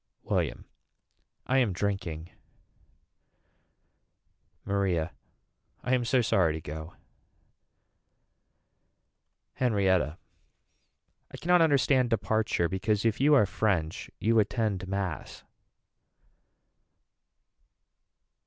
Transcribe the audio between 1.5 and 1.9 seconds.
am